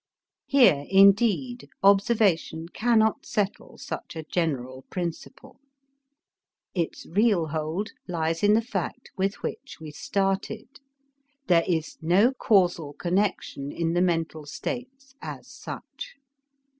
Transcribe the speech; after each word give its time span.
Here, 0.47 0.85
indeed, 0.89 1.69
observation 1.83 2.69
cannot 2.69 3.23
settle 3.23 3.77
such 3.77 4.15
a 4.15 4.23
general 4.23 4.81
principle. 4.89 5.59
Its 6.73 7.05
real 7.05 7.49
hold 7.49 7.91
lies 8.07 8.41
in 8.41 8.55
the 8.55 8.63
fact 8.63 9.11
with 9.15 9.35
which 9.43 9.77
we 9.79 9.91
started: 9.91 10.79
there 11.45 11.65
is 11.67 11.99
no 12.01 12.33
causal 12.33 12.93
connection 12.93 13.71
in 13.71 13.93
the 13.93 14.01
mental 14.01 14.47
states 14.47 15.13
as 15.21 15.47
such. 15.47 16.15